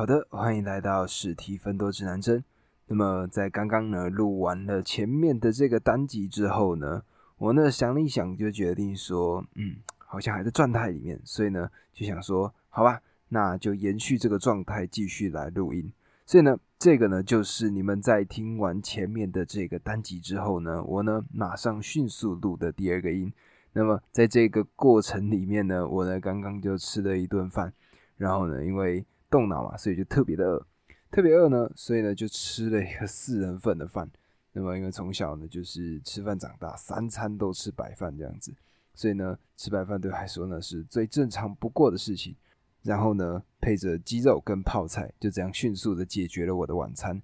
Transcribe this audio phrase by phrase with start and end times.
[0.00, 2.42] 好的，欢迎来到史提芬多指南针。
[2.86, 7.02] 那么在刚刚呢录完了前面的这个单集之后呢，
[7.36, 15.92] 我呢想了一想，就决定说，嗯，好像还在状态里面，所以呢就想说，好吧，那就延续这个状态继续来录音。
[16.24, 23.30] 所以呢，这个呢就是你们在听完前面的这个单集之后呢，我呢马上迅速录的第二个音。
[23.74, 27.74] 那么在这个过程里面呢，我呢刚刚就吃了一顿饭，
[28.16, 30.66] 然后呢因为动脑嘛，所以就特别的饿，
[31.10, 34.10] 特别饿呢，所以呢就吃了一个四人份的饭。
[34.52, 38.52] 那么因为从小呢就是吃饭长大，三餐都吃白饭这样子，
[38.94, 42.34] 所以呢吃白饭对我来说呢是最正常不过的事情。
[42.82, 47.22] 然后呢配着鸡肉跟泡菜，就这样迅速的解决了我的晚餐。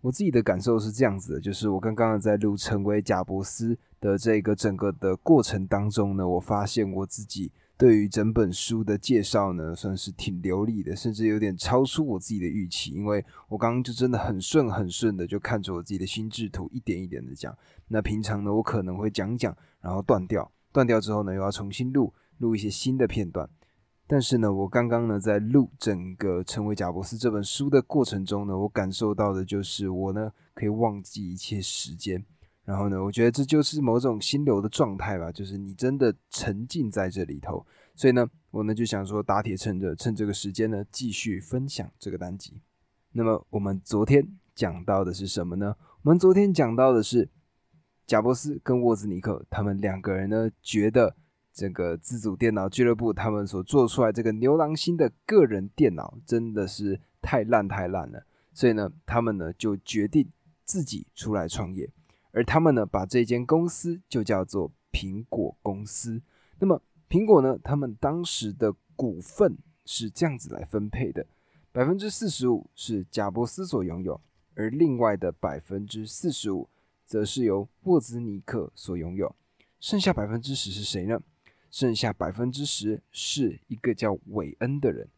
[0.00, 7.50] 我自己的感受是这样子的，就是我刚刚在录成为贾伯斯的这个整个的过程当中呢，我发现我自己。
[7.78, 12.90] 对于整本书的介绍呢，算是挺流利的，甚至有点超出我自己的预期。
[12.90, 17.56] 因为我刚刚就真的很顺很顺的，就看着我自己的心智图一点一点的讲。
[17.86, 23.48] 那平常呢，我可能会讲讲，然后断掉，断掉之后呢，又要重新录，录一些新的片段。
[24.08, 32.24] 但是呢，我刚刚呢，在录整个成为贾伯斯这本书的过程中呢，我感受到的就是我呢，可以忘记一切时间。
[32.68, 37.64] 然后呢，我觉得这就是某种心流的状态吧，就是你真的沉浸在这里头。
[37.94, 42.60] 所以呢，我呢就想说，打铁趁热，趁这个时间呢，继续分享这个单集。
[43.12, 45.74] 那么我们昨天讲到的是什么呢？
[46.02, 47.30] 我们昨天讲到的是
[48.06, 51.16] 贾伯斯跟沃兹尼克他们两个人呢，觉得
[51.54, 60.28] 这个自主电脑俱乐部他们所做出来这个牛郎星的个人电脑真的是太烂太烂了，所以呢，他们呢就决定
[60.66, 61.90] 自己出来创业。
[62.38, 66.22] 而他们呢，把这间公司就叫做苹果公司。
[66.60, 71.26] 那么，苹果呢，他们当时的股份是这样子来分配的：
[71.72, 74.20] 百分之四十五是贾伯斯所拥有，
[74.54, 76.68] 而另外的百分之四十五
[77.04, 79.34] 则是由沃兹尼克所拥有。
[79.80, 81.20] 剩下百分之十是谁呢？
[81.72, 85.08] 剩下百分之十是一个叫韦恩的人。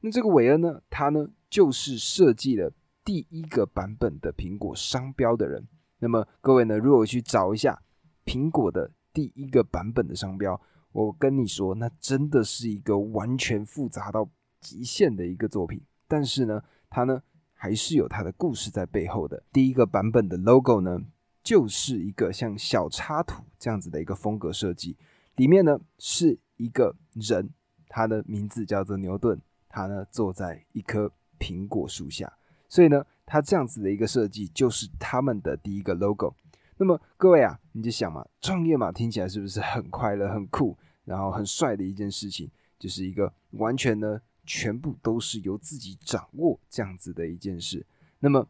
[0.00, 2.72] 那这个韦恩呢，他呢就是设计了
[3.04, 5.68] 第一个版本的苹果商标的人。
[6.00, 7.80] 那么各位呢，如果去找一下
[8.24, 10.60] 苹果的第一个版本的商标，
[10.92, 14.28] 我跟你说，那真的是一个完全复杂到
[14.60, 15.80] 极限的一个作品。
[16.08, 17.22] 但是呢，它呢
[17.52, 19.42] 还是有它的故事在背后的。
[19.52, 20.98] 第一个版本的 logo 呢，
[21.42, 24.96] 就是一个像小插图这样子的一个风格设计，
[25.36, 27.50] 里面呢是一个人，
[27.88, 32.32] 他的名字叫做牛顿，他呢坐在一棵苹果树下，
[32.68, 33.04] 所以呢。
[33.30, 36.34] 它这样子的一个设计，就是他们的第一个 logo。
[36.78, 42.50] 那么各位啊，你就想嘛，创业嘛，听起来是不是很快乐、很酷，然后很帅的一件事情？
[42.76, 47.86] 就是一个完全呢，全部都是由自己掌握这样子的一件事。
[48.18, 48.48] 那么，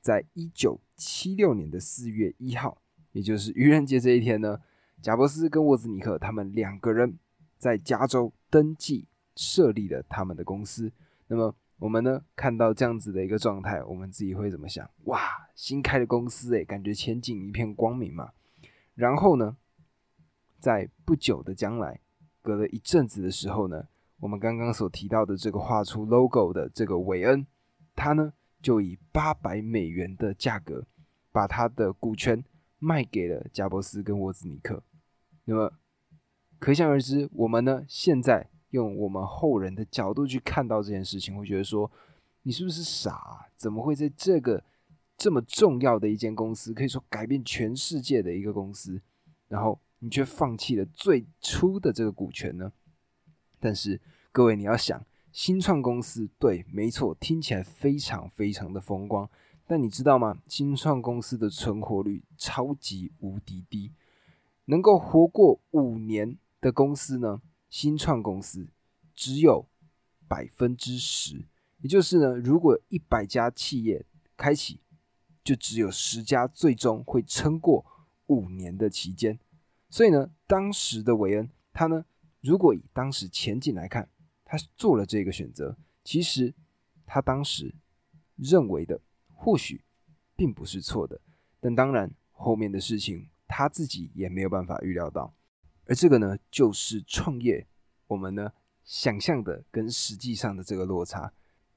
[0.00, 2.78] 在一九七六年的四月一号，
[3.12, 4.58] 也就是愚人节这一天呢，
[5.02, 7.18] 贾伯斯跟沃兹尼克他们两个人
[7.58, 9.04] 在加州登记
[9.36, 10.90] 设立了他们的公司。
[11.26, 14.88] 那么我们呢看到这样子的一个状态，我们自己会怎么想？
[15.06, 15.20] 哇，
[15.56, 18.30] 新开的公司诶，感觉前景一片光明嘛。
[18.94, 19.56] 然后呢，
[20.60, 21.98] 在不久的将来，
[22.40, 23.88] 隔了一阵子的时候呢，
[24.20, 27.44] 我们刚刚所提到的这个画出 logo 的这个韦恩，
[27.96, 28.32] 他呢
[28.62, 30.86] 就以八百美元的价格
[31.32, 32.44] 把他的股权
[32.78, 34.84] 卖给了贾伯斯跟沃兹尼克。
[35.46, 35.72] 那么
[36.60, 38.51] 可想而知，我们呢现在。
[38.72, 41.90] 用我们后人的角度去看到这件事情，会觉得说，
[42.42, 43.46] 你是不是傻？
[43.56, 44.62] 怎么会在这个
[45.16, 49.00] 这么重要的一间公司，可以说改变全世界的一个公司，
[49.48, 52.72] 然后你却放弃了最初的这个股权呢？
[53.60, 54.00] 但是
[54.32, 59.28] 各位你要想，新创公司对，没错，听起来非常非常的风光，
[59.66, 60.38] 但你知道吗？
[60.48, 63.92] 新创公司的存活率超级无敌低，
[64.64, 67.40] 能够活过五年的公司呢？
[67.72, 68.68] 新创公司
[69.14, 69.66] 只有
[70.28, 71.46] 百分之十，
[71.78, 74.04] 也就是呢，如果一百家企业
[74.36, 74.82] 开启，
[75.42, 77.82] 就只有十家最终会撑过
[78.26, 79.40] 五年的期间。
[79.88, 82.04] 所以呢，当时的韦恩他呢，
[82.42, 84.06] 如果以当时前景来看，
[84.44, 86.52] 他做了这个选择，其实
[87.06, 87.74] 他当时
[88.36, 89.00] 认为的
[89.32, 89.82] 或许
[90.36, 91.22] 并不是错的，
[91.58, 95.34] 但当然后面的事情他自己也没有办法预料到。
[95.84, 97.66] 而这个呢，就是创业，
[98.06, 98.52] 我们呢
[98.84, 101.32] 想象的跟实际上的这个落差。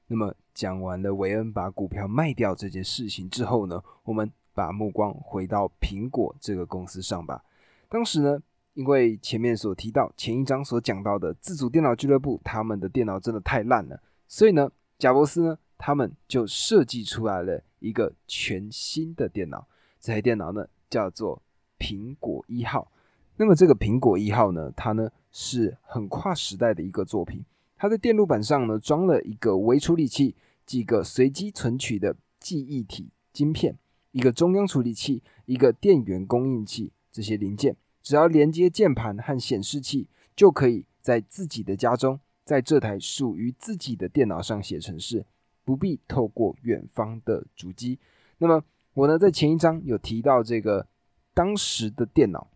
[0.08, 7.44] 那么讲完了韦恩把股票卖掉这件事情之后呢，我们把目光回到苹果这个公司上吧。
[7.88, 8.40] 当时呢，
[8.74, 19.66] 因为前面所提到前一章所讲到的自主电脑俱乐部，他们的电脑真的太烂了，所以呢，贾伯斯呢，他们就设计出来了一个全新的电脑。
[20.00, 21.42] 这台电脑呢，叫做
[21.78, 22.90] 苹果一号。
[23.36, 27.44] 那么这个苹果一号呢，它呢是很跨时代的一个作品。
[27.76, 30.34] 它的电路板上呢，装了一个微处理器、
[30.64, 33.76] 几个随机存取的记忆体晶片、
[34.12, 37.76] 一个中央处理器、一个电源供应器这些零件。
[38.02, 42.18] 只要连接键盘和显示器，就可以在自己的家中。
[42.42, 45.26] 在这台属于自己的电脑上写程式，
[45.66, 47.98] 不必透过远方的主机。
[48.38, 50.86] 那么我呢，在前一章有提到这个
[51.34, 52.48] 当时的电脑，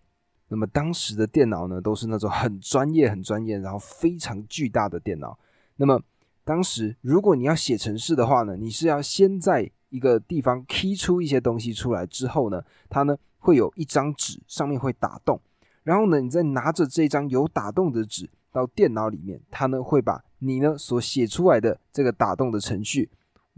[0.50, 5.38] 那么当时的电脑呢，都是那种很专业、很专业，然后非常巨大的电脑。
[5.76, 6.02] 那么
[6.44, 15.40] 当时如果你要写程式的话呢，你是要先在一个地方 key 出一些东西出来之后呢，它呢会有一张纸上面会打洞，
[15.84, 18.28] 然后呢，你再拿着这张有打洞的纸。
[18.52, 23.08] 到电脑里面，它呢会把你呢所写出来的这个打洞的程序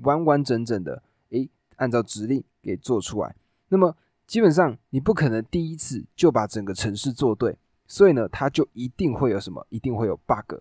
[0.03, 3.35] 完完整整的诶按照指令给做出来。
[3.71, 3.97] 那么
[4.27, 10.57] 基本上你不可能第一次就把整个城市做对，所以呢它就一定会有什么，一定会有 bug。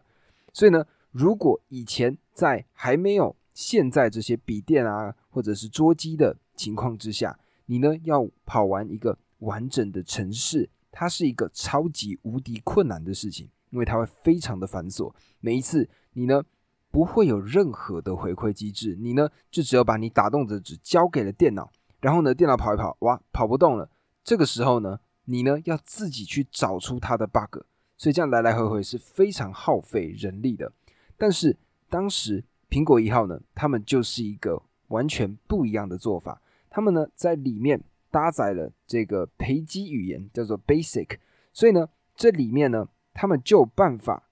[0.54, 13.50] 所以呢，如果以前在还没有现在这些笔电啊或者是桌机的情况之下，你呢要跑完一个完整的城市，它是一个超级无敌困难的事情。
[13.72, 16.44] 因为它会非常的繁琐，每一次你呢
[16.92, 23.90] 不会有任何的回馈机制，你呢就只有把你打动的纸交给了电脑，然后呢电脑跑一跑，哇跑不动了，
[24.24, 27.60] 这个时候呢你呢要自己去找出它的 bug，
[27.98, 30.72] 所以这样来来回回是非常耗费人力的。
[31.18, 31.56] 但是
[31.90, 41.18] 当时苹果一号呢，他们就是一个完全不一样的做法，他们呢在里面搭载了这个培基语言叫做 Basic，
[41.54, 42.90] 所以呢这里面呢。
[43.14, 44.30] 他们就有办法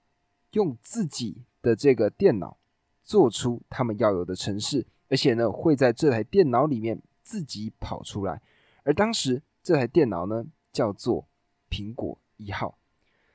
[0.52, 2.56] 用自己的这个电脑
[3.02, 6.98] 做出他们要有的程式，而且呢会在这台电脑里面
[7.30, 8.42] 自己跑出来。
[8.82, 11.28] 而当时这台电脑呢叫做
[11.70, 12.76] 苹果一号。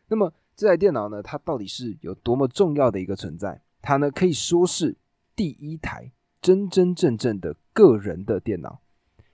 [0.09, 3.62] 那么这台电脑呢，它到底是有多么重要的一个存在？
[3.81, 4.97] 它呢可以说是
[5.36, 6.12] 第一台
[6.42, 8.81] 真真正正的个人的电脑，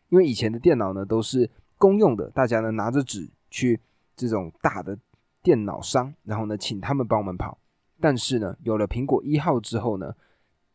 [0.10, 1.50] 因为以前的电脑呢都是
[1.80, 3.80] 公用的，大家呢拿着纸去
[4.16, 5.00] 这种大的。
[5.44, 7.58] 电脑商，然后呢，请他们帮我们跑。
[8.00, 10.16] 但是呢，有了苹果一号之后呢，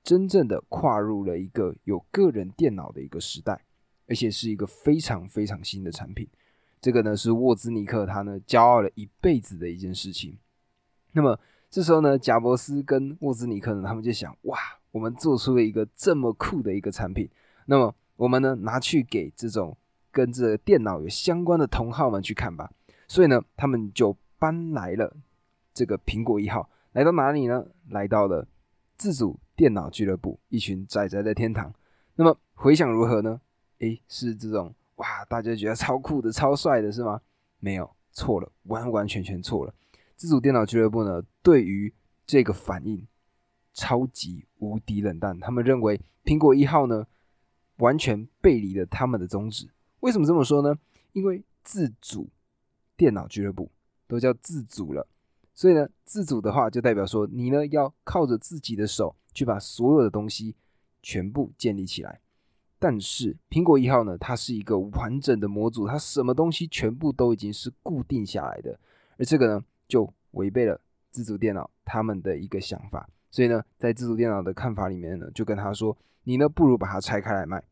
[0.02, 3.64] 真正的跨入了一个有个人电脑的一个时代，
[4.06, 6.28] 而且是一个非常非常新的产品。
[6.80, 10.36] 这个呢，是沃兹尼克他呢骄傲了一辈子的一件事情。
[11.12, 11.38] 那么
[11.70, 14.58] 这时候呢，贾伯斯跟沃兹尼克呢，他们就想：哇，
[14.92, 17.28] 我们做出了一个这么酷的一个产品，
[17.66, 19.76] 那么我们呢拿去给这种
[20.10, 22.70] 跟这电脑有相关的同好们去看吧。
[23.08, 24.16] 所以呢，他们就。
[24.38, 25.16] 搬来了
[25.72, 27.64] 这个苹果一号，来到哪里呢？
[27.88, 28.46] 来到了
[28.98, 31.72] 自主电脑俱乐部，一群仔仔的天堂。
[32.16, 33.40] 那么回想如何呢？
[33.78, 37.20] 诶，是这种哇，大家觉得超酷的、超帅的，是吗？
[37.60, 39.74] 没有，错了，完完全全错了。
[40.16, 41.92] 自主电脑俱乐部呢，对于
[42.26, 43.06] 这个反应
[43.72, 45.38] 超级无敌冷淡。
[45.40, 47.06] 他们认为苹果一号呢，
[47.76, 49.68] 完全背离了他们的宗旨。
[50.00, 50.78] 为什么这么说呢？
[51.12, 52.28] 因为自主
[52.96, 53.70] 电脑俱乐部。
[54.08, 55.04] 都叫自主了，
[55.52, 60.54] 所以呢，自主的话就代表说你呢要靠着自己的手去把所有的东西
[61.02, 62.20] 全部建立起来。
[62.78, 68.78] 但是苹果一号呢，它是一个完整的模组，它什么东西全部都已经是固定下来的，
[69.18, 70.80] 而这个呢就违背了
[71.10, 73.08] 自主电脑他们的一个想法。
[73.30, 77.62] 所以呢，在自主电脑的看法里面呢，就跟他说，你呢不如把它拆开来卖，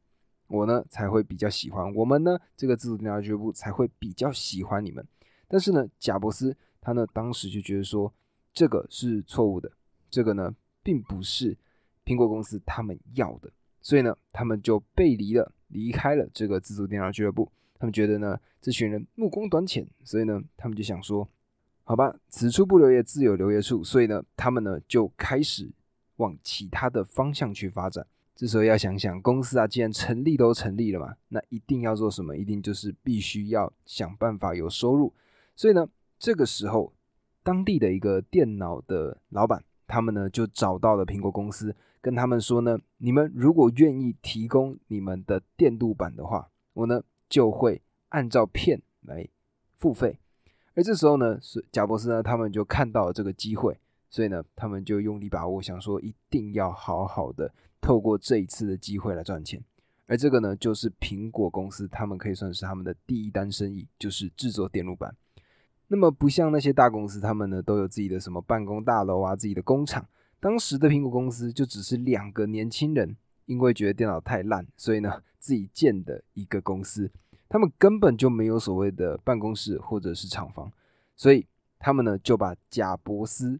[0.48, 5.06] 我呢才会比较喜欢，我们呢这个自主电脑俱乐部才会比较喜欢你们。
[5.48, 8.12] 但是呢，贾伯斯他呢当时就觉得说
[8.52, 9.70] 这个是错误的，
[10.10, 11.56] 这个呢并不是
[12.04, 13.50] 苹果公司他们要的，
[13.84, 17.48] 所以呢他们就背离了，离开了这个自主电脑俱乐部。
[17.78, 21.28] 他们觉得呢这群人目光短浅，所以呢他们就想说，
[21.84, 25.70] 好吧，此处不留爷自有留爷处，所以呢他们呢就开始
[26.16, 28.06] 往其他的方向去发展。
[28.34, 32.36] 这时候要想想，公司啊，既然成立都成立了嘛，那一定要做什么？
[32.36, 35.12] 一定就是必须要想办法有收入。
[35.54, 35.86] 所以呢，
[36.18, 36.92] 这个时候，
[37.44, 47.80] 当地的一个电脑的老板，他们呢就找到了苹果公司，跟他们说呢，你们如果愿意提供你们的电路板的话，我呢就会
[48.10, 49.26] 按照片来
[49.78, 50.18] 付费。
[50.74, 53.80] 而这时候呢，是贾博士呢，他们就看到了这个机会，
[54.10, 59.64] 所以呢，他们就用力把握，想说一定要好好的透过这一次的机会来赚钱。
[60.06, 65.16] 而这个呢，就是苹果公司，他们可以算是他们的第一单生意，就是制作电路板。
[65.88, 70.06] 那么不像那些大公司，他们呢都有自己的什么办公大楼啊，自己的工厂。
[70.44, 77.10] 当时的苹果公司就只是两个年轻人，因为觉得电脑太烂，所以呢自己建的一个公司。
[77.48, 80.70] 他们根本就没有所谓的办公室或者是厂房，
[81.16, 81.46] 所以
[81.78, 83.58] 他们呢就把贾伯斯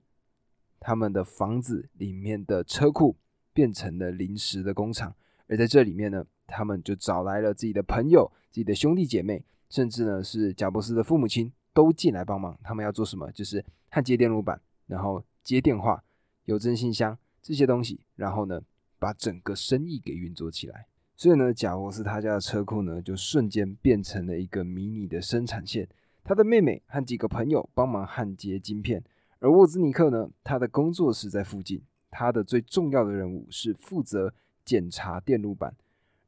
[0.79, 3.17] 他们的房子里面的车库
[3.55, 5.15] 变成了临时的工厂。
[5.49, 12.59] 而在这里面呢，他们就找来了自己的朋友、自己的兄弟姐妹，甚至呢是贾伯斯的父母亲都进来帮忙。
[12.63, 13.33] 他们要做什么？
[13.33, 16.04] 就是焊接电路板，然后接电话、
[16.45, 18.61] 邮政信箱这些东西，然后呢
[18.99, 20.87] 把整个生意给运作起来。
[21.17, 25.89] 所以呢，贾伯斯他家的车库呢就瞬间变成了一个迷你的生产线。
[26.23, 29.03] 他的妹妹和几个朋友帮忙焊接晶片，
[29.39, 31.83] 而沃兹尼克呢，他的工作室在附近。
[32.11, 34.33] 他的最重要的任务是负责。
[34.67, 35.77] 检查电路板，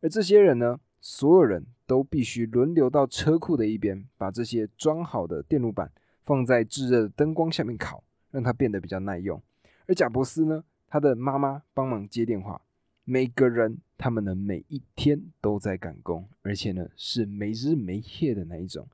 [0.02, 5.90] 而这些人呢，所有人都必须轮流到车库的一边，把这些装好的电路板
[6.22, 9.42] 放在炙热的灯光下面烤，让它变得比较耐用。
[9.86, 12.60] 而贾伯斯呢，他的妈妈帮忙接电话，
[13.04, 18.86] 每个人他们呢每一天都在赶工，而且呢是没日没夜的那一种。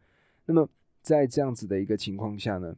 [0.47, 0.69] 那么
[1.01, 2.77] 在这样子的一个情况下呢，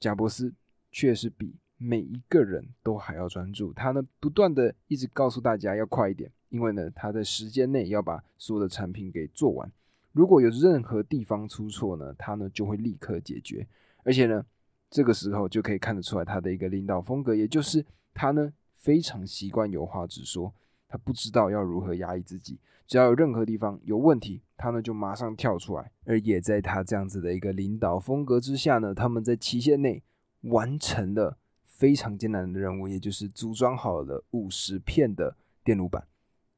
[0.00, 0.52] 贾伯斯
[0.90, 1.54] 却是比。
[1.78, 9.70] 每一个人都还要专注，他呢不断的一直告诉大家要快一点，因为呢他在时间内要把所有的产品给做完。
[10.12, 13.66] 如果有任何地方出错呢，他呢就会立刻解决。
[14.04, 14.42] 而且呢，
[14.90, 20.52] 这个时候就可以看得出来他的一个领导风格，也就是他呢非常习惯有话直说，
[20.88, 25.90] 他不知道要如何压抑自己，只要有任何地方有问题，他呢就马上跳出来。
[26.04, 30.02] 而也在他这样子的一个领导风格之下呢，他们在期限内
[30.42, 31.38] 完成了。
[31.78, 36.06] 非常艰难的任务，也就是组装好了五十片的电路板。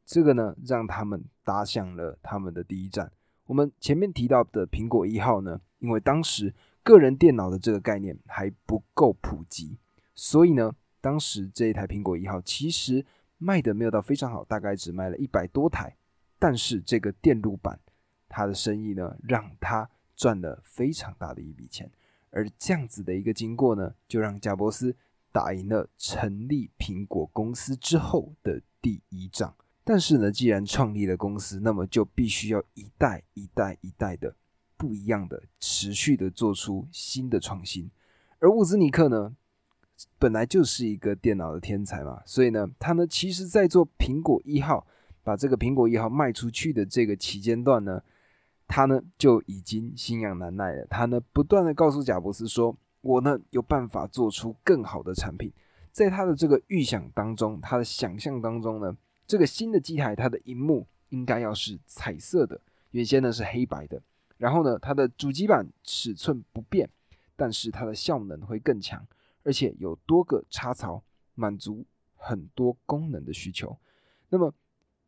[0.06, 3.11] 这个呢，让他们打响了他们的第一战。
[3.47, 6.54] 我们前面提到的苹果一号呢，因为当时
[6.88, 9.76] 个人电脑的这个概念还不够普及，
[10.14, 13.04] 所以呢，当时这一台苹果一号其实
[13.37, 15.95] 卖的没有到非常好，大概只卖了一百多台。
[16.38, 17.78] 但是这个电路板，
[18.26, 21.90] 它的生意呢，让他赚了非常大的一笔钱。
[22.30, 24.97] 而这样子的一个经过呢，就让贾伯斯。
[25.30, 29.54] 打赢了成立苹果公司之后的第一仗，
[29.85, 34.35] 但是呢，既然创立了公司，那么就必须要一代一代一代的
[34.78, 37.90] 不一样的持续的做出新的创新。
[38.38, 39.37] 而沃兹尼克呢，
[40.18, 44.87] 本来就是一个电脑的天才嘛，所以呢，他呢，其实在做苹果一号，
[45.23, 48.02] 把这个苹果一号卖出去的这个期间段呢，
[48.66, 50.87] 他呢就已经心痒难耐了。
[50.88, 52.78] 他呢，不断的告诉贾伯斯说。
[53.00, 55.52] 我呢有办法做出更好的产品，
[55.92, 58.94] 在他的这个预想当中，他的想象当中呢，
[59.25, 64.02] 这个新的机台它的荧幕应该要是彩色的，原先呢是黑白的。
[64.38, 66.88] 然后呢，它的主机板尺寸不变，
[67.37, 69.07] 但是它的效能会更强，
[69.42, 71.02] 而且有多个插槽，
[71.35, 71.85] 满足
[72.16, 73.76] 很多功能的需求。
[74.30, 74.54] 那么，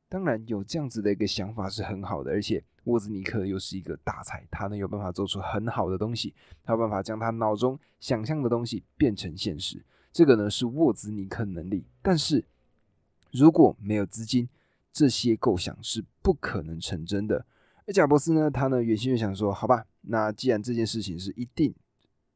[0.08, 2.62] 当然有这样子的一个想法是很好的，而且。
[2.84, 6.32] 沃兹尼克又是一个大才，他呢有办法做出很好的东西，
[6.64, 9.84] 他有办法将他脑中想象的东西变成现实。
[10.10, 12.42] 这个呢是沃兹尼克能力，但是
[13.32, 14.48] 如果没有资金，
[14.90, 17.44] 这些构想是不可能成真的。
[17.90, 21.74] 而贾伯斯呢，他呢原先就想说，好吧，那既然这件事情是一定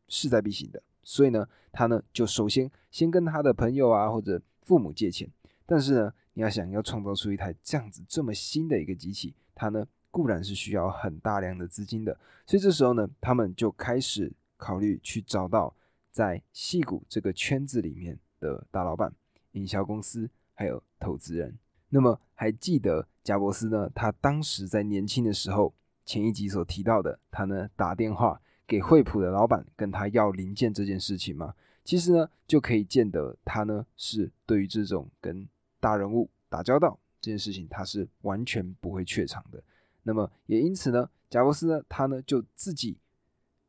[0.09, 5.31] 势在必行的，所以呢，他呢就首先先跟他的朋友啊或者父母借钱。
[5.65, 9.87] 但是呢，你要想要创造出一台这样子这么新的一个机器，他呢。
[10.11, 15.75] 固然是需要很大量的资金的，所以这时候呢，他们就开始考虑去找到
[16.13, 19.13] 在戏谷这个圈子里面的大老板、
[19.55, 21.59] 营销公司还有投资人。
[21.95, 23.89] 那么还记得贾伯斯呢？
[23.95, 25.73] 他当时在年轻的时候，
[26.05, 31.55] 前一集所提到的，他呢打电话给惠普的老板，跟他要零件这件事情吗？
[31.85, 35.49] 其实呢，就可以见得他呢是对于这种跟
[35.79, 39.63] 大人物打交道这件事情，他是完全不会怯场的。
[40.03, 42.99] 那么也因此呢，贾伯斯呢，他呢就自己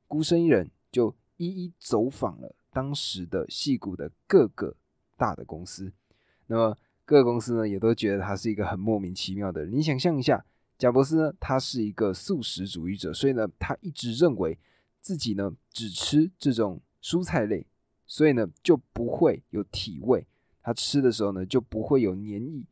[0.08, 4.76] 孤身一人，就一一走访了当时的戏谷的各个
[5.16, 5.94] 大的公司。
[6.48, 9.74] 那么各个公司呢，也都觉得他是一个很莫名其妙的人。
[9.74, 10.44] 你想象一下，
[10.78, 14.58] 贾伯斯呢，他是一个素食主义者，所以呢，他一直认为
[15.00, 17.66] 自己呢只吃这种蔬菜类，
[18.06, 20.26] 所以呢就不会有体味，
[20.62, 22.66] 他吃的时候呢就不会有黏液，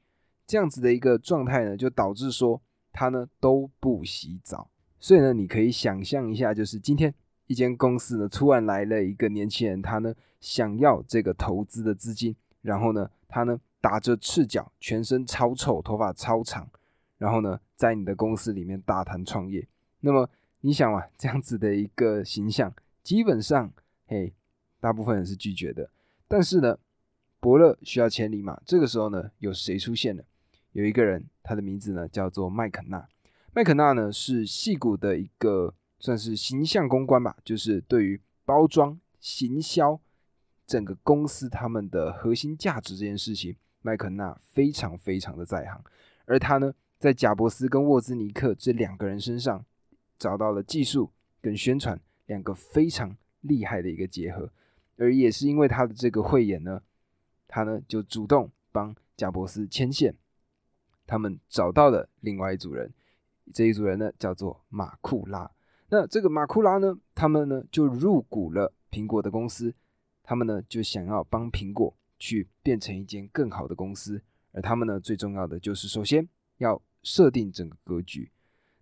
[0.45, 2.61] 这样子的一个状态呢，就导致说。
[2.95, 7.11] 他呢都不洗澡，所以呢，你可以想象一下，就是今天
[7.47, 16.69] 一间公司呢突然来了一个年轻人，他呢想要这个投资的资金，然后呢，他呢打着赤脚，全身超臭，头发超长，
[17.17, 19.67] 然后呢在你的公司里面大谈创业。
[19.99, 20.29] 那么
[20.61, 22.73] 你想嘛，这样子的一个形象，
[23.03, 23.73] 基本上，
[24.07, 24.33] 嘿，
[24.79, 25.89] 大部分人是拒绝的。
[26.29, 26.79] 但是呢，
[27.41, 28.57] 伯乐需要千里马。
[28.65, 30.23] 这个时候呢，有谁出现了？
[30.71, 33.05] 有一个人，他的名字呢叫做麦肯纳。
[33.53, 39.99] 麦肯纳呢是戏骨的一个算是形象公关吧，就是对于包装、行销
[40.65, 45.83] 整个公司他们的核心价值这件事情，麦肯纳非常非常的在行。
[46.25, 49.63] 而他呢，在贾伯斯跟沃兹尼克这两个人身上
[50.17, 54.49] 找到了技术跟宣传两个非常厉害的一个结合。
[54.97, 56.81] 而也是因为他的这个慧眼呢，
[57.47, 60.15] 他呢就主动帮贾伯斯牵线。
[61.05, 62.93] 他们找到了另外一组人，
[63.53, 65.51] 这一组人呢叫做马库拉。
[65.89, 69.75] 那这个马库拉呢，他们呢就入股了苹果的公司，
[70.23, 74.21] 他们呢就想要帮苹果去变成一间更好的公司。
[74.53, 76.25] 而他们呢最重要的就是，首先
[76.59, 78.31] 要设定整个格局。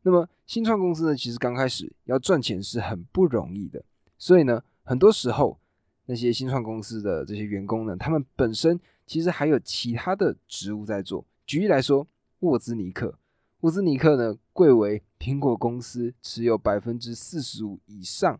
[0.03, 3.83] 那么新创公司呢，其实刚开始要赚钱是很不容易的，
[4.15, 5.59] 所以呢，很多时候
[6.05, 11.25] 那些新创公司的这些员工呢，他们本身其实还有其他的职务在做。
[11.47, 12.07] 举例来说，
[12.41, 13.17] 沃兹尼克，
[13.61, 18.39] 沃兹尼克呢贵为苹果公司持有百分之四十五以上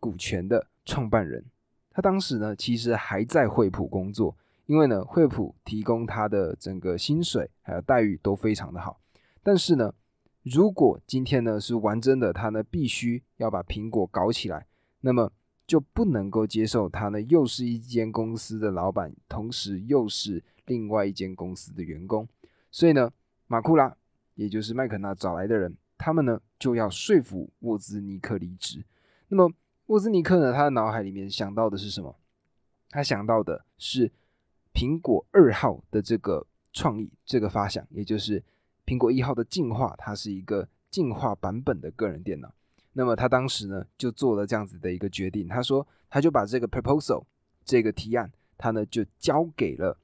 [0.00, 1.44] 股权的创办人。
[1.92, 9.00] 他当时呢其实还在惠普工作，因为呢惠普提供他的整个薪水还有待遇都非常的好。
[9.42, 9.92] 但是呢，
[10.42, 14.66] 如果今天呢是玩真的，他呢必须要把苹果搞起来，
[15.00, 15.32] 那么
[15.66, 20.42] 就不能够接受他呢又是一间公司的老板，同时又是。
[20.66, 22.26] 另外一间公司的员工，
[22.70, 23.10] 所以呢，
[23.48, 23.92] 马库拉
[24.36, 28.84] 也就是麦肯纳找来的人，他们呢就要说服沃兹尼克离职。
[29.26, 29.52] 那么
[29.86, 32.16] 沃兹尼克呢，他的脑海里面想到的是什么？
[32.90, 34.10] 他想到的是
[34.72, 38.42] 苹果二号的这个创意，这个发想，也就是
[38.86, 42.52] 苹果一号的进化，它是一个进化版本的个人电脑。
[42.92, 47.24] 那么他当时呢就做了这样子的一个决定，他说他就把这个 proposal
[47.64, 49.98] 这个提案，他呢就交给了。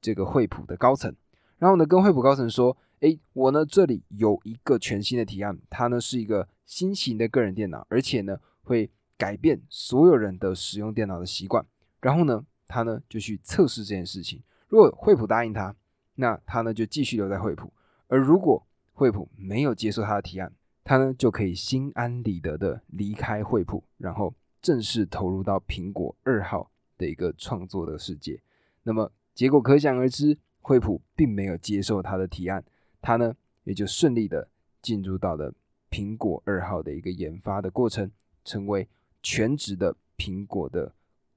[0.00, 1.14] 这个惠普的高层，
[1.58, 11.64] 然后呢，跟惠普高层说：“诶，我呢这里有一个全新的提案，它呢是一个新型的个人电脑，而且呢会改变所有人的使用电脑的习惯。
[12.00, 14.42] 然后呢，他呢就去测试这件事情。
[14.68, 15.74] 如果惠普答应他，
[16.14, 17.68] 那他呢就继续留在惠普；
[18.08, 28.40] 而如果惠普没有接受他的提案，他呢就可以心安理得的离开惠普，然后正式投入到苹果二号的一个创作的世界。
[28.82, 29.12] 那么。
[29.34, 32.62] 结果可想而知，惠普并没有接受他的提案，
[33.00, 34.46] 他呢也就顺利的
[34.82, 35.54] 进入到了
[35.90, 38.10] 苹果二号的一个研发的过程，
[38.44, 38.88] 成为
[39.22, 40.92] 全职的苹果的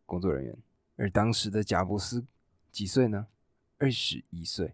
[0.05, 0.57] 工作人员。
[0.95, 2.25] 而当时的贾布斯
[2.71, 3.27] 几岁呢？
[3.77, 4.73] 二十一岁。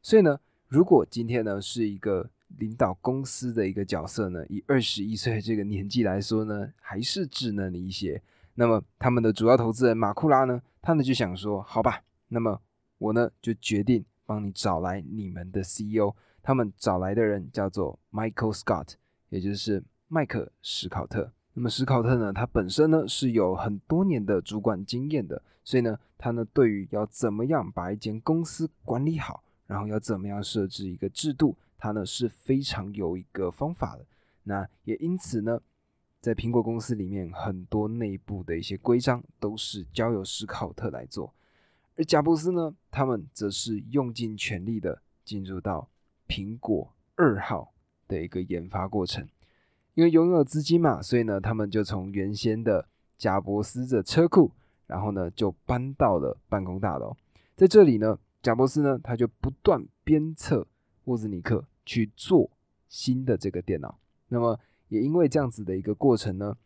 [0.00, 8.22] 所以呢，如果今天呢是一个领导公司的一个角色呢，以二十一岁这个年纪来说呢，还是稚嫩了一些。
[8.54, 12.02] 那么他们的主要投资人马库拉呢，他呢就想说，好吧。
[12.28, 12.60] 那么
[12.98, 18.94] 我呢就决定帮你找来你们的 CEO，他们找来的人叫做 Michael Scott，
[19.28, 21.32] 也就是麦克史考特。
[21.60, 34.06] 那么史考特呢，他本身呢是有很多年的主管经验的，所以呢，他呢对于要怎么样把一间公司管理好，然后要怎么样设置一个制度，他呢是非常有一个方法的。
[34.44, 35.60] 那也因此呢，
[36.22, 41.30] 在苹果公司里面，很多内部的一些规章都是交由史考特来做。
[41.94, 45.86] 而贾布斯呢，他们则是用尽全力的进入到
[46.26, 47.74] 苹果二号
[48.08, 49.28] 的一个研发过程。
[49.94, 54.52] 因为拥有资金嘛，所以呢，他们就从原先的贾伯斯的车库，
[54.86, 57.16] 然后呢，就搬到了办公大楼。
[57.56, 60.66] 在这里呢，贾伯斯呢，他就不断鞭策
[61.04, 62.50] 沃兹尼克去做
[62.88, 63.98] 新的这个电脑。
[64.28, 66.56] 那么，也因为这样子的一个过程呢，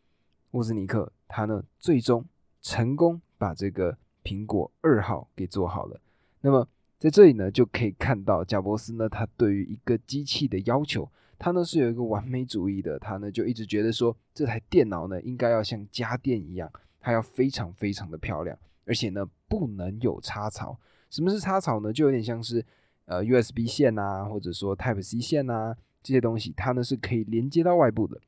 [0.52, 2.24] 沃兹尼克他呢，最终
[2.62, 3.96] 成功把这个。
[4.24, 6.00] 苹果二号给做好了，
[6.40, 6.66] 那么
[6.98, 11.06] 在这里呢，就可以看到贾伯斯呢，他对于一个机器的要求，
[11.38, 16.70] 他呢是有一个完美主义的，他呢就一直觉得说，这台电脑呢应该要像家电一样，
[17.00, 20.78] 它要非常非常的漂亮，而且呢不能有插槽。
[21.10, 21.92] 什么是插槽呢？
[21.92, 22.64] 就有点像是
[23.04, 28.20] 呃 USB 线啊，或者说 Type C 线啊这些东西，它呢是可以连接到外部的。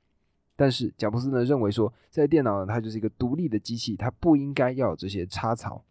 [0.55, 5.85] 但是贾布斯呢认为说，这台电脑呢它就是一个独立的机器，它不应该要有这些插槽，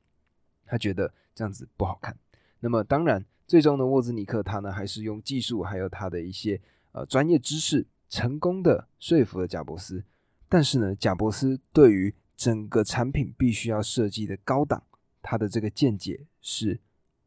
[0.66, 2.18] 他觉得这样子不好看。
[2.62, 6.60] 那么当然，最终呢沃兹尼克他呢还是用技术还有他的一些
[6.96, 10.04] 呃专业知识，成功的说服了贾伯斯。
[10.48, 14.82] 但是呢，贾伯斯对于整个产品必须要设计的高档，
[15.22, 16.80] 他的这个见解是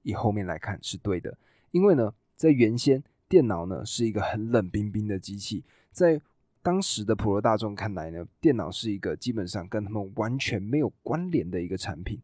[0.03, 1.37] 以后面来看是对的，
[1.71, 6.19] 因为呢在原先电脑呢是一个很冷冰冰的机器，在
[6.63, 12.21] 当时的普罗大众看来呢，电脑是一个基本上跟他们完全没有关联的一个产品。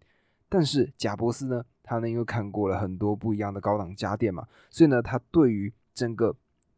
[0.49, 6.35] 但是贾伯斯呢，他呢又看过了很多不一样的高档家电嘛，所以呢，他对于整个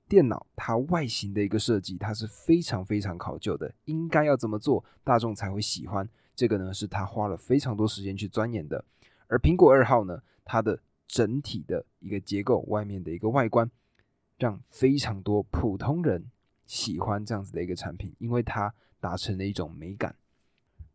[0.09, 6.09] 电脑它外形的一个设计，它是非常非常考究的，应该要怎么做，大众才会喜欢。
[6.35, 8.85] 这个呢，是他花了非常多时间去钻研的。
[9.27, 13.71] 而苹果二号呢，它的整体的一个结构，外面的一个外观，
[14.39, 16.31] 让非常多普通人
[16.67, 20.15] 喜欢这样子的一个产品，因为它达成了一种美感。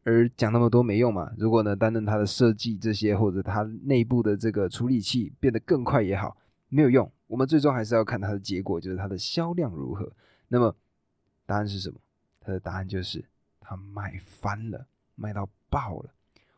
[0.04, 6.38] 而讲那么多没用嘛，如果呢，单论它的设计这些，或者它内部的这个处理器变得更快也好，
[6.72, 7.12] 没有用。
[7.28, 10.12] 我们最终还是要看它的结果，就是它的销量如何。
[10.48, 10.76] 那么
[11.46, 12.00] 答案是什么？
[12.40, 13.24] 它的答案就是
[13.60, 16.10] 它卖翻了，卖到爆了。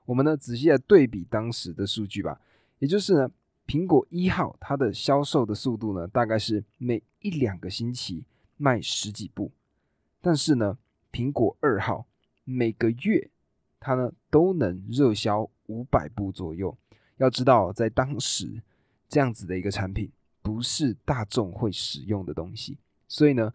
[0.06, 2.40] 我们呢仔细来对比当时的数据吧，
[2.80, 3.32] 也就是呢，
[3.66, 8.26] 苹果一号它的销售的速度呢，大概是每一两个星期
[8.58, 9.52] 卖十几部，
[10.22, 10.78] 但是呢，
[11.12, 12.06] 苹果二号
[12.44, 13.30] 每个月
[13.80, 16.78] 它呢都能热销五百部左右。
[17.18, 18.62] 要知道，在当时
[19.14, 23.54] 这样子的一个产品不是大众会使用的东西，所以呢，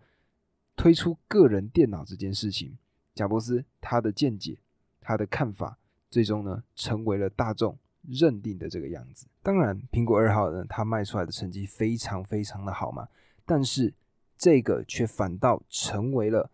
[0.76, 2.78] 推出个人电脑这件事情，
[3.12, 4.60] 贾伯斯他的见解，
[5.00, 5.76] 他的看法。
[6.08, 7.76] 最终呢，成为了大众
[8.08, 9.26] 认定的这个样子。
[9.42, 13.08] 当然，苹果二号呢，它卖出来的成绩非常非常的好嘛。
[13.44, 13.92] 但是
[14.36, 16.52] 这个却反倒成为了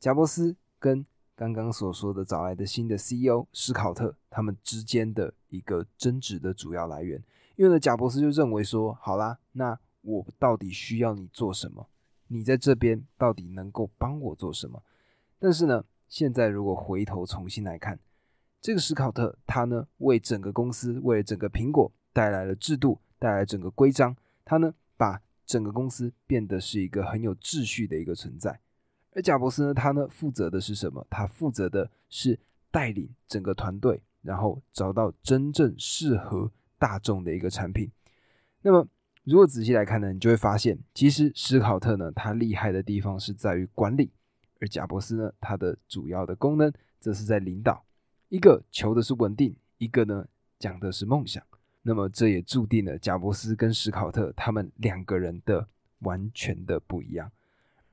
[0.00, 1.06] 贾伯斯跟
[1.40, 7.18] 刚刚所说的找来的新的 CEO 史考特他们之间的一个争执的主要来源。
[7.56, 11.88] 因为呢，贾伯斯就认为说，好啦，那我到底需要你做什么？
[12.28, 14.82] 你在这边到底能够帮我做什么？
[15.38, 17.98] 但是呢，现在如果回头重新来看。
[18.60, 24.14] 这个史考特，他呢为整个公司，为了整个苹果带来了制度，带来整个规章。
[24.44, 28.60] 他呢把整个公司变得是一个很有秩序的一个存在。
[29.12, 31.04] 而贾伯斯呢，他呢负责的是什么？
[31.10, 32.38] 他负责的是
[32.70, 37.90] 带领整个团队，然后找到真正适合大众的一个产品。
[38.62, 38.86] 那么，
[39.24, 44.12] 如果仔细来看呢，你就会发现，其实史考特呢，他厉害的地方是在于管理，
[44.60, 47.84] 而贾伯斯呢，他的主要的功能则是在领导。
[48.28, 50.24] 一个求的是稳定，一个呢
[50.58, 51.42] 讲的是梦想。
[51.82, 55.66] 那么这也注定了贾伯斯跟史考特他们两个人的
[56.00, 57.32] 完全的不一样。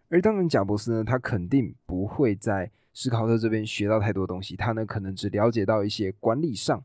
[0.09, 6.81] 而当然，贾伯斯呢，他肯定不会在史考特这边学到太多东西，他呢可能只了解到一些管理上、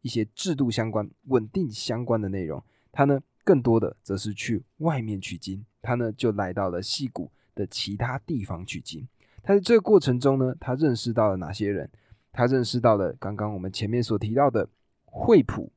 [0.00, 2.62] 一些制度相关、稳定相关的内容。
[2.90, 9.06] 他呢更多的则是去外面取经，他呢就来到了戏谷的其他地方取经。
[9.42, 11.90] 他在这个过程中呢，他认识到了哪些人？
[12.32, 14.66] 他认识到了刚刚我们前面所提到的
[15.04, 15.70] 惠普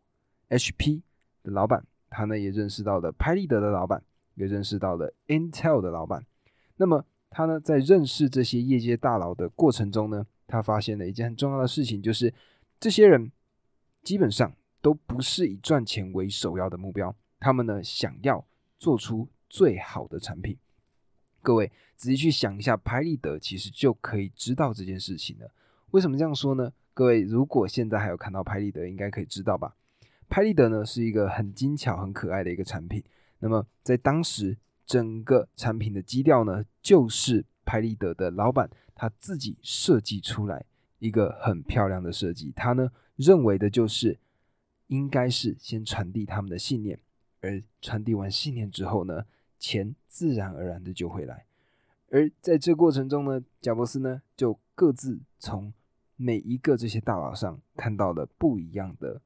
[0.49, 1.01] HP
[1.43, 4.01] 的老板，他呢也认识到了拍立得的老板，
[4.35, 6.25] 也认识到了 Intel 的老板。
[6.77, 12.33] 那么他呢在认识这些业界大佬的过程中呢，他发现了一件很重要的事情，就是
[12.79, 13.31] 这些人
[14.03, 18.45] 基本上都不是以赚钱为首要的目标，他们呢想要
[18.79, 20.57] 做出最好的产品。
[21.41, 25.51] 各位仔细去想一下，拍立得其实就可以知道这件事情了。
[25.91, 26.71] 为什么这样说呢？
[26.93, 29.75] 各位，如果现在还有看到拍立得，应该可以知道吧？
[30.27, 33.03] 拍立得呢是一个很精巧、很可爱的一个产品。
[33.39, 40.65] 那么在当时，整个产品的基调呢，就是拍立得的老板他自己设计出来
[40.97, 42.51] 一个很漂亮的设计。
[42.55, 44.17] 他呢认为的就是，
[44.87, 46.97] 应该是先传递他们的信念，
[47.41, 49.25] 而传递完信念之后呢，
[49.59, 51.45] 钱自然而然的就会来。
[52.09, 55.73] 而在这过程中呢，贾伯斯呢就各自从
[56.15, 59.21] 每一个这些大佬上看到了不一样的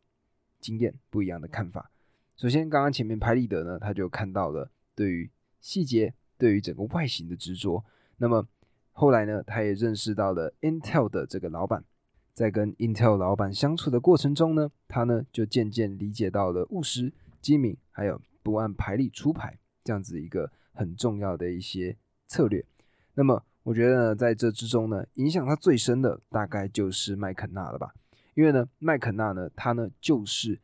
[0.59, 1.91] 经验，不一样的看法。
[2.35, 5.29] 首先，刚刚前面拍立得呢，他就看到了对于
[5.61, 7.85] 细节、对于整个外形的执着。
[8.17, 8.45] 那么
[8.91, 11.85] 后来呢，他也认识到了 Intel 的这个老板，
[12.33, 21.95] 在跟 Intel 老板相处的过程中呢，他呢就渐渐理解到了务实、机敏，还有不按牌理出牌这样子一个很重要的一些
[22.27, 22.65] 策略。
[23.13, 27.93] 那么，我觉得呢，在这之中呢，影响他最深的大概就是麦肯纳了吧？
[28.33, 30.59] 因为呢，麦肯纳呢，他呢就是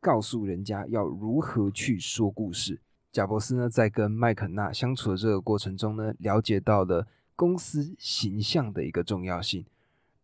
[0.00, 2.80] 告诉人家要如何去说故事。
[3.12, 9.64] 贾伯斯呢，在跟麦肯纳相处的这个过程中呢，了解到了公司形象的一个重要性。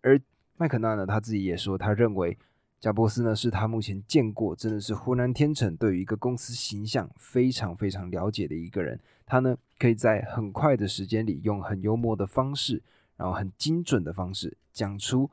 [0.02, 0.20] 而
[0.56, 2.38] 麦肯纳呢，他自己也说，他认为
[2.78, 9.00] 贾伯斯呢，是他目前见过真的是湖南天成，对于一个公司形象非常非常了解的一个人。
[9.26, 12.80] 他呢，可以在很快的时间里，用很幽默的方式，
[13.16, 15.28] 然后很精准的方式，讲出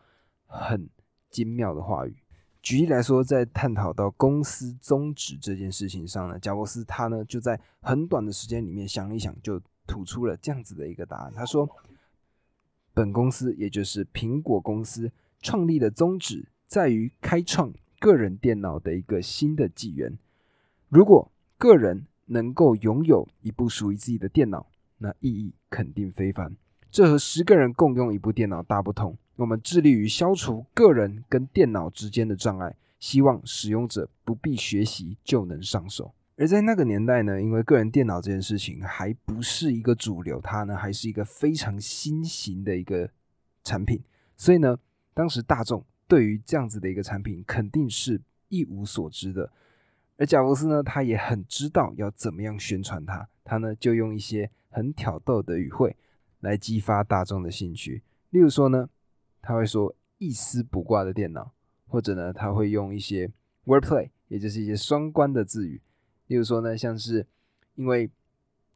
[0.47, 0.89] 很
[1.29, 2.22] 精妙的话语。
[2.63, 11.33] 举例来说，在探讨到公司宗旨这件事情上呢，贾伯斯他呢就在很短的时间里面想一想，就吐出了这样子的一个答案。
[11.35, 11.69] 他说
[12.95, 20.17] ：“本公司，也就是苹果公司，创立的宗旨在于开创个人电脑的一个新的纪元。
[20.87, 24.67] 如果个人能够拥有一部属于自己的电脑，
[24.99, 26.55] 那意义肯定非凡。
[26.93, 29.17] 这和十个人共用一部电脑大不同。
[29.37, 36.13] 我们致力于消除个人跟电脑之间的障碍，希望使用者不必学习就能上手。
[36.37, 43.09] 而在那个年代呢，因为个人电脑这件事情还不是一个主流，它呢还是一个非常新型的一个
[43.63, 43.99] 产品，
[44.37, 44.77] 所以呢，
[45.15, 49.51] 当时大众对于这样子的一个产品肯定是一无所知的。
[50.17, 55.95] 而贾伯斯呢，他也很知道要怎么样宣传它，他呢就用一些很挑逗的语汇。
[56.43, 58.89] 来激发大众的兴趣，例如说呢，
[59.41, 61.53] 他会说一丝不挂的电脑，
[61.87, 63.31] 或者呢，他会用一些
[63.65, 65.81] wordplay，也就是一些双关的字语，
[66.27, 67.25] 例如说呢，像是
[67.75, 68.11] 因为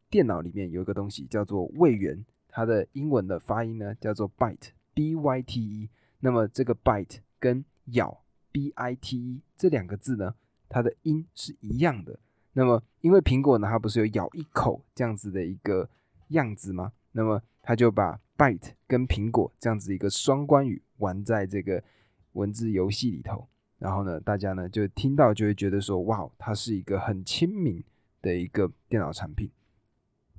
[0.09, 5.89] 电脑里面有一个东西叫做位元，它的英文的发音呢叫做 byte，b y t e，
[6.21, 10.35] 那么这个 byte 跟咬 b i t e 这两个字呢，
[10.69, 12.17] 它的音是一样的。
[12.53, 15.89] 那么因为苹果呢，它不是有咬一口这样子的一个
[16.29, 16.93] 样子吗？
[17.11, 21.83] 那么他就把 byte 跟苹果这样子一个双关语玩在这个
[22.31, 23.45] 文字游戏里头，
[23.77, 27.83] 然后呢，大家呢就听到就会觉得说，哇，它是一个很亲民
[28.21, 29.51] 的一个电脑产品。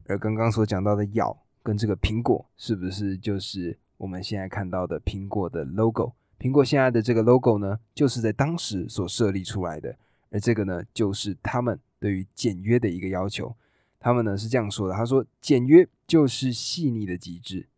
[0.07, 6.14] 而刚刚所讲到的咬跟这个苹果，是不是就是我们现在看到的苹果的 logo？
[6.38, 9.95] 苹果现在的这个 logo 呢，就是在当时所设立出来的，
[10.31, 13.55] 而这个呢，就是他们对于简约的一个要求。
[14.01, 17.68] 他们呢是这样说的：“他说，简约就是细腻的极致。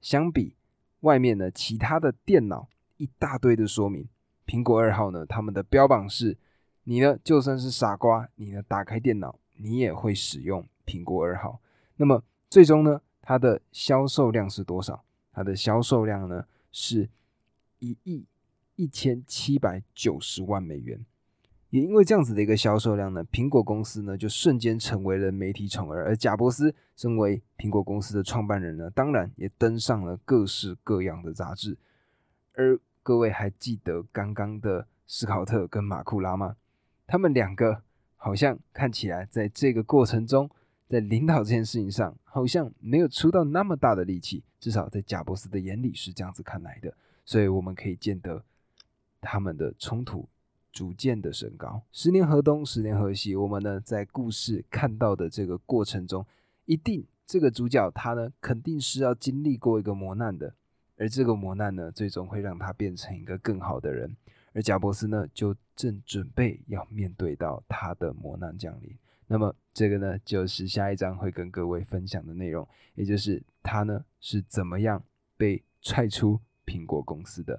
[0.00, 0.54] 相比
[1.00, 4.08] 外面呢，其他的电脑一大堆的说明，
[4.46, 6.38] 苹果二号呢，他们的标榜是：
[6.84, 11.60] 你呢就算是傻瓜，你呢打开电脑，你也会使用苹果二号。
[11.96, 15.04] 那么最终呢，它的销售量是多少？
[15.32, 17.10] 它的销售量呢是
[17.80, 18.24] 一亿
[18.76, 21.04] 一千七百九十万美元。”
[21.76, 31.76] 也因为这样子的一个销售量呢，苹果公司呢就瞬间成为了媒体宠儿，而贾伯斯身为苹果公司的创办人呢，当然也登上了各式各样的杂志。
[32.54, 36.56] 而各位还记得刚刚的斯考特跟马库拉吗？
[37.06, 37.82] 他们两个
[38.16, 40.50] 好像看起来在这个过程中，
[40.86, 46.94] 在领导这件事情上，好像没有出到那么大的力气，至少在贾伯斯的眼里是这样子看来的。
[47.26, 48.42] 所以我们可以见得
[49.20, 50.26] 他们的冲突。
[50.76, 53.34] 逐渐的升高，十年河东，十年河西。
[53.34, 56.26] 我们呢，在故事看到的这个过程中，
[56.66, 60.52] 一定这个主角他呢，肯定是要经历过一个磨难的，
[60.98, 64.14] 而这个磨难呢，最终会让他变成一个更好的人。
[64.52, 68.94] 而贾伯斯呢，就正准备要面对到他的磨难降临。
[69.26, 75.02] 那么，这个呢，就是下一章会跟各位分享的内容，也就是他呢是怎么样
[75.38, 77.58] 被踹出苹果公司的。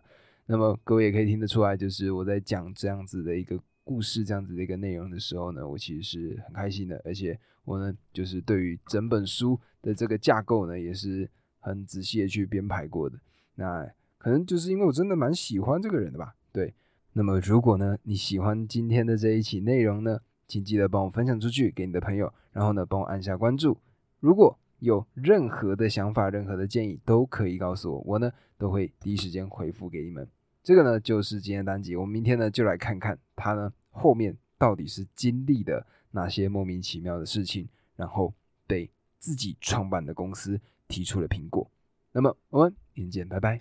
[0.49, 11.29] 那么各位也可以听得出来，就是我在讲这样子的一个故事，这样子的一个内容的时候呢，我其实是很开心的，而且我呢，就是对于整本书的这个架构呢，也是
[11.59, 13.19] 很仔细的去编排过的。
[13.55, 13.85] 那
[14.17, 16.33] 可能就是因为我真的蛮喜欢这个人的吧。
[16.53, 16.73] 对，
[17.11, 23.77] 那么如果呢你喜欢今天的这一期内容呢，请记得帮我分享出去给你的朋友，然后呢帮我按下关注。
[24.21, 30.27] 如果有任何的想法、任何的建议，都可以告诉我，我呢都会第一时间回复给你们。
[30.67, 38.33] 这个呢就是今天的单集，我们明天呢就来看看他呢后面到底是经历的哪些莫名其妙的事情，然后
[38.67, 41.65] 被自己创办的公司提出了苹果。
[42.11, 43.55] 那么我们明天见，拜拜。